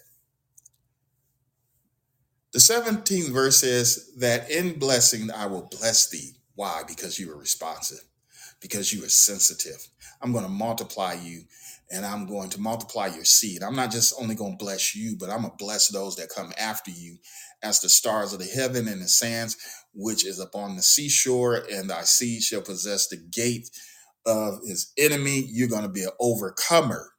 [2.51, 6.33] The 17th verse says that in blessing I will bless thee.
[6.55, 6.83] Why?
[6.87, 8.03] Because you are responsive,
[8.59, 9.87] because you are sensitive.
[10.21, 11.43] I'm going to multiply you
[11.91, 13.63] and I'm going to multiply your seed.
[13.63, 16.29] I'm not just only going to bless you, but I'm going to bless those that
[16.29, 17.17] come after you
[17.63, 19.57] as the stars of the heaven and the sands
[19.93, 23.69] which is upon the seashore, and thy seed shall possess the gate
[24.25, 25.45] of his enemy.
[25.49, 27.09] You're going to be an overcomer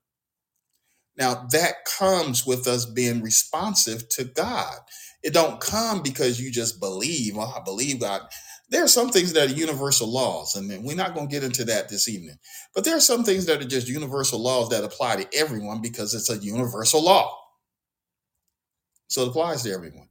[1.16, 4.74] now that comes with us being responsive to God.
[5.22, 8.22] It don't come because you just believe, oh, I believe God.
[8.70, 11.64] There are some things that are universal laws, and we're not going to get into
[11.66, 12.36] that this evening.
[12.74, 16.14] But there are some things that are just universal laws that apply to everyone because
[16.14, 17.30] it's a universal law.
[19.08, 20.08] So it applies to everyone.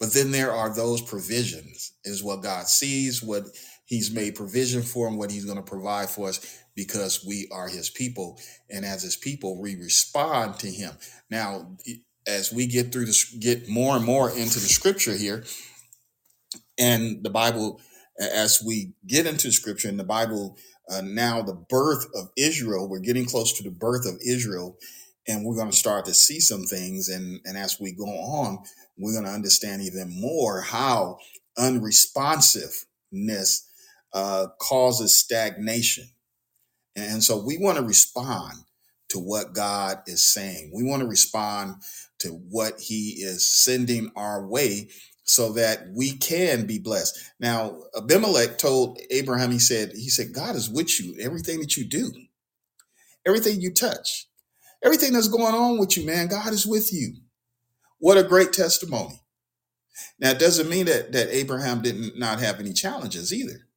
[0.00, 3.44] But then there are those provisions, is what God sees, what
[3.90, 7.66] He's made provision for and what he's going to provide for us because we are
[7.66, 8.38] his people.
[8.70, 10.92] And as his people, we respond to him.
[11.28, 11.76] Now,
[12.24, 15.44] as we get through this, get more and more into the scripture here,
[16.78, 17.80] and the Bible,
[18.20, 20.56] as we get into scripture and the Bible,
[20.88, 24.78] uh, now the birth of Israel, we're getting close to the birth of Israel,
[25.26, 27.08] and we're going to start to see some things.
[27.08, 28.60] And, and as we go on,
[29.00, 31.18] we're going to understand even more how
[31.58, 33.66] unresponsiveness
[34.12, 36.08] uh, causes stagnation.
[36.96, 38.54] And so we want to respond
[39.10, 40.72] to what God is saying.
[40.74, 41.76] We want to respond
[42.20, 44.90] to what He is sending our way
[45.24, 47.18] so that we can be blessed.
[47.38, 51.84] Now, Abimelech told Abraham, he said, he said, God is with you, everything that you
[51.84, 52.10] do,
[53.24, 54.26] everything you touch,
[54.84, 57.14] everything that's going on with you, man, God is with you.
[58.00, 59.22] What a great testimony.
[60.20, 63.68] Now, it doesn't mean that, that Abraham did not not have any challenges either.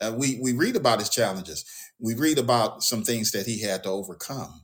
[0.00, 1.64] Uh, we, we read about his challenges.
[2.00, 4.62] We read about some things that he had to overcome.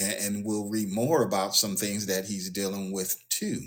[0.00, 3.60] And, and we'll read more about some things that he's dealing with too,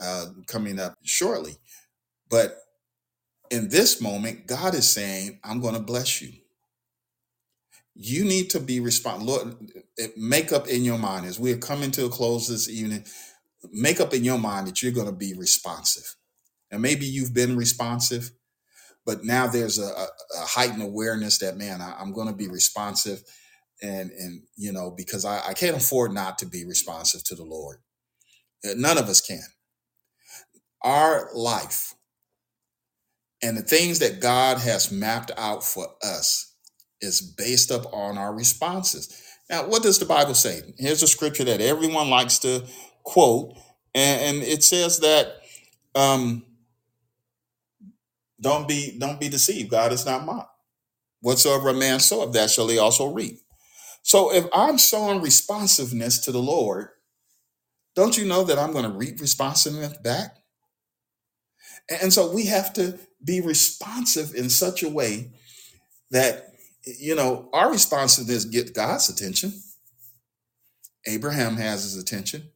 [0.00, 1.56] uh, coming up shortly.
[2.30, 2.56] But
[3.50, 6.32] in this moment, God is saying, I'm going to bless you.
[7.96, 9.34] You need to be responsible.
[9.34, 9.56] Lord,
[9.98, 13.04] eh, make up in your mind as we're coming to a close this evening,
[13.72, 16.16] make up in your mind that you're going to be responsive.
[16.70, 18.30] And maybe you've been responsive,
[19.06, 20.08] but now there's a, a,
[20.40, 23.22] heightened awareness that man I, i'm going to be responsive
[23.82, 27.44] and and you know because I, I can't afford not to be responsive to the
[27.44, 27.78] lord
[28.64, 29.42] Uh, none of us can
[30.82, 31.94] our life
[33.42, 36.45] and the things that god has mapped out for us
[37.00, 41.44] is based up on our responses now what does the bible say here's a scripture
[41.44, 42.64] that everyone likes to
[43.02, 43.54] quote
[43.94, 45.36] and, and it says that
[45.94, 46.44] um,
[48.40, 50.50] don't be don't be deceived god is not mocked
[51.26, 53.40] Whatsoever a man soweth, that shall he also reap.
[54.02, 56.88] So if I'm sowing responsiveness to the Lord,
[57.96, 60.36] don't you know that I'm going to reap responsiveness back?
[61.88, 65.32] And so we have to be responsive in such a way
[66.12, 66.52] that,
[66.86, 69.52] you know, our responsiveness get God's attention.
[71.06, 72.50] Abraham has his attention.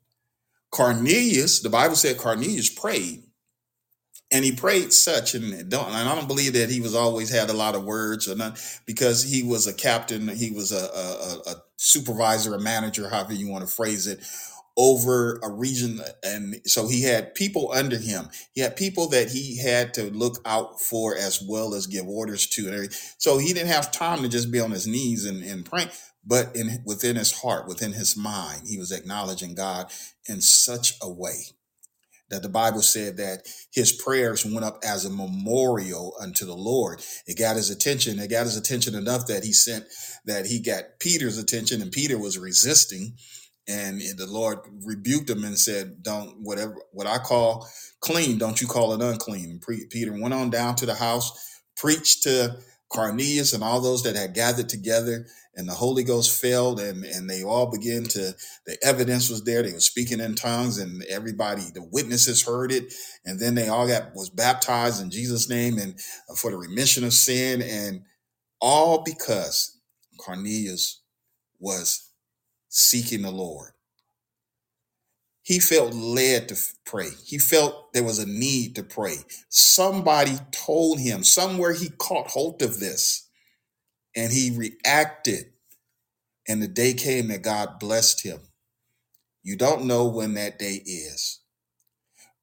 [0.71, 3.25] Cornelius, the Bible said Cornelius prayed
[4.31, 7.51] and he prayed such and don't and I don't believe that he was always had
[7.51, 11.51] a lot of words or not because he was a captain he was a, a,
[11.51, 14.21] a supervisor a manager however you want to phrase it
[14.81, 19.59] over a region and so he had people under him he had people that he
[19.59, 22.99] had to look out for as well as give orders to and everything.
[23.19, 25.91] so he didn't have time to just be on his knees and, and praying
[26.25, 29.93] but in within his heart within his mind he was acknowledging god
[30.31, 31.45] in such a way
[32.31, 37.03] that the Bible said that his prayers went up as a memorial unto the Lord.
[37.27, 38.19] It got his attention.
[38.19, 39.85] It got his attention enough that he sent
[40.25, 43.15] that he got Peter's attention, and Peter was resisting.
[43.69, 47.69] And the Lord rebuked him and said, "Don't whatever what I call
[48.01, 51.33] clean, don't you call it unclean." Pre- Peter went on down to the house,
[51.77, 52.59] preached to
[52.89, 57.31] Cornelius and all those that had gathered together, and the Holy Ghost fell, and and
[57.31, 58.35] they all began to.
[58.67, 59.63] The evidence was there.
[59.63, 62.93] They were speaking in tongues, and everybody, the witnesses heard it,
[63.25, 65.95] and then they all got was baptized in Jesus' name and
[66.29, 68.03] uh, for the remission of sin, and
[68.61, 69.79] all because
[70.19, 71.03] Cornelius
[71.61, 72.10] was
[72.71, 73.73] seeking the Lord.
[75.43, 76.57] He felt led to
[76.87, 77.11] pray.
[77.27, 79.17] He felt there was a need to pray.
[79.51, 83.29] Somebody told him somewhere he caught hold of this
[84.17, 85.47] and he reacted
[86.49, 88.41] and the day came that God blessed him.
[89.43, 91.41] You don't know when that day is,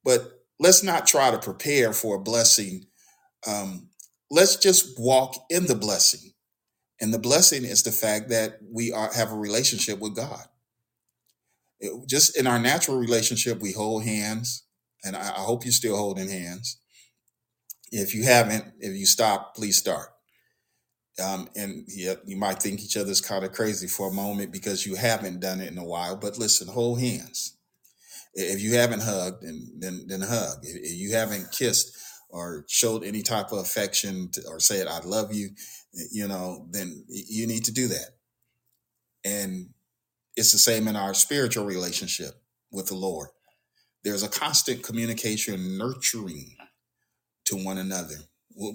[0.03, 2.85] but let's not try to prepare for a blessing.
[3.47, 3.89] Um,
[4.31, 6.31] let's just walk in the blessing,
[7.01, 10.45] and the blessing is the fact that we are have a relationship with God.
[11.79, 14.63] It- just in our natural relationship, we hold hands,
[15.03, 16.77] and I, I hope you're still holding hands.
[17.91, 20.09] If you haven't, if you stop, please start.
[21.23, 21.85] Um, and
[22.25, 25.61] you might think each other's kind of crazy for a moment because you haven't done
[25.61, 26.15] it in a while.
[26.17, 27.57] But listen, hold hands.
[28.33, 30.59] If you haven't hugged, then then, then hug.
[30.63, 31.97] If if you haven't kissed
[32.29, 35.49] or showed any type of affection to, or said "I love you,"
[36.11, 38.09] you know, then you need to do that.
[39.25, 39.69] And
[40.35, 42.33] it's the same in our spiritual relationship
[42.71, 43.29] with the Lord.
[44.03, 46.55] There's a constant communication, nurturing
[47.45, 48.15] to one another.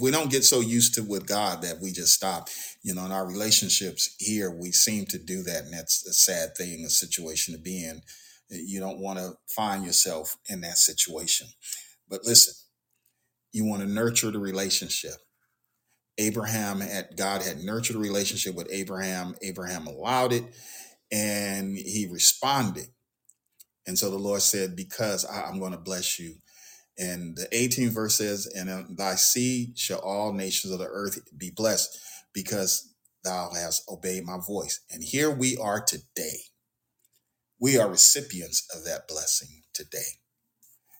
[0.00, 2.48] We don't get so used to with God that we just stop.
[2.82, 6.56] You know, in our relationships here, we seem to do that, and that's a sad
[6.56, 8.02] thing, a situation to be in.
[8.50, 11.48] You don't want to find yourself in that situation.
[12.08, 12.54] But listen,
[13.52, 15.14] You want to nurture the relationship.
[16.18, 19.34] Abraham had God had nurtured a relationship with Abraham.
[19.42, 20.44] Abraham allowed it
[21.10, 22.88] and he responded.
[23.86, 26.36] And so the Lord said, Because I, am going to bless you.
[26.98, 31.18] And the 18th verse says, And in thy seed shall all nations of the earth
[31.36, 31.98] be blessed,
[32.32, 32.94] because
[33.24, 34.80] thou hast obeyed my voice.
[34.90, 36.38] And here we are today.
[37.60, 40.18] We are recipients of that blessing today.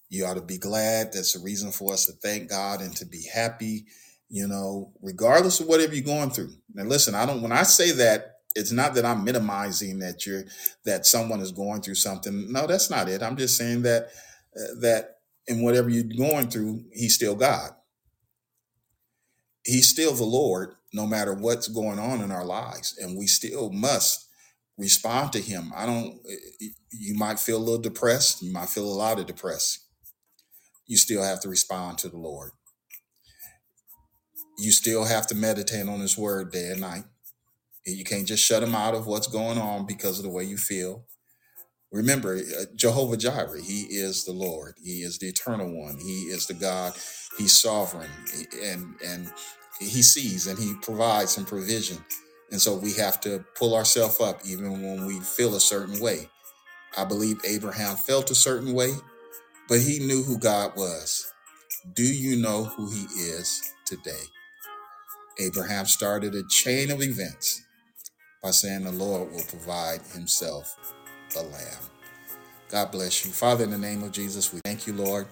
[0.08, 1.12] You ought to be glad.
[1.12, 3.86] That's a reason for us to thank God and to be happy,
[4.33, 6.55] you know, regardless of whatever you're going through.
[6.72, 10.45] Now, listen, I don't, when I say that, it's not that I'm minimizing that you're,
[10.87, 12.51] that someone is going through something.
[12.51, 13.22] No, that's not it.
[13.22, 14.09] I'm just saying that,
[14.57, 17.72] uh, that in whatever you're going through, he's still God.
[19.66, 22.97] He's still the Lord, no matter what's going on in our lives.
[22.99, 24.28] And we still must
[24.78, 25.72] respond to him.
[25.76, 26.20] I don't,
[26.91, 28.43] you might feel a little depressed.
[28.43, 29.83] You might feel a lot of depressed
[30.87, 32.51] you still have to respond to the Lord.
[34.59, 37.05] You still have to meditate on His Word day and night.
[37.86, 40.44] And you can't just shut Him out of what's going on because of the way
[40.44, 41.05] you feel.
[41.92, 44.74] Remember, uh, Jehovah Jireh, He is the Lord.
[44.82, 45.98] He is the eternal one.
[45.98, 46.94] He is the God.
[47.38, 48.11] He's sovereign.
[48.62, 49.32] And, and
[49.80, 51.98] He sees and He provides some provision.
[52.50, 56.28] And so we have to pull ourselves up even when we feel a certain way.
[56.96, 58.92] I believe Abraham felt a certain way
[59.68, 61.32] but he knew who God was.
[61.94, 64.24] Do you know who he is today?
[65.39, 67.62] Abraham started a chain of events
[68.43, 70.76] by saying the Lord will provide himself
[71.37, 71.83] a lamb.
[72.68, 73.30] God bless you.
[73.30, 75.26] Father, in the name of Jesus, we thank you, Lord.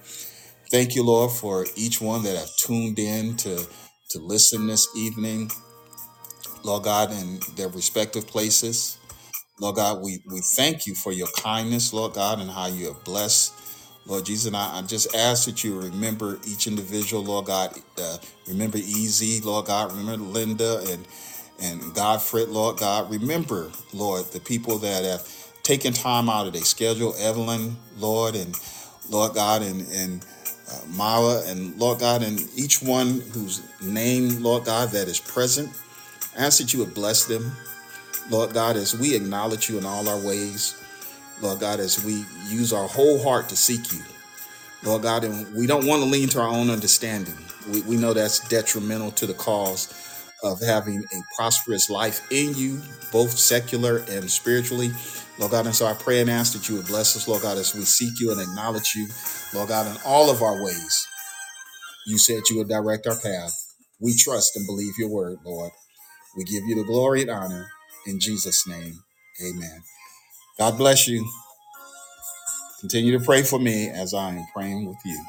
[0.71, 3.67] Thank you, Lord, for each one that have tuned in to,
[4.11, 5.51] to listen this evening,
[6.63, 8.99] Lord God, in their respective places.
[9.59, 13.05] Lord God, we, we thank you for your kindness, Lord God, and how you have
[13.05, 13.53] blessed
[14.11, 17.79] Lord Jesus, and I, I just ask that you remember each individual, Lord God.
[17.97, 19.93] Uh, remember Easy, Lord God.
[19.93, 21.07] Remember Linda and
[21.63, 23.09] and Godfred, Lord God.
[23.09, 25.29] Remember, Lord, the people that have
[25.63, 28.59] taken time out of their schedule, Evelyn, Lord, and
[29.09, 30.27] Lord God, and and
[30.69, 35.71] uh, Mara, and Lord God, and each one whose name, Lord God, that is present.
[36.37, 37.53] I ask that you would bless them,
[38.29, 40.80] Lord God, as we acknowledge you in all our ways.
[41.43, 44.01] Lord God, as we use our whole heart to seek you.
[44.83, 47.37] Lord God, and we don't want to lean to our own understanding.
[47.71, 49.93] We, we know that's detrimental to the cause
[50.43, 52.81] of having a prosperous life in you,
[53.13, 54.91] both secular and spiritually.
[55.39, 57.59] Lord God, and so I pray and ask that you would bless us, Lord God,
[57.59, 59.09] as we seek you and acknowledge you,
[59.55, 61.07] Lord God, in all of our ways.
[62.07, 63.53] You said you would direct our path.
[64.01, 65.73] We trust and believe your word, Lord.
[66.37, 67.69] We give you the glory and honor
[68.07, 68.95] in Jesus' name.
[69.45, 69.83] Amen.
[70.61, 71.27] God bless you.
[72.81, 75.25] Continue to pray for me as I am praying with you.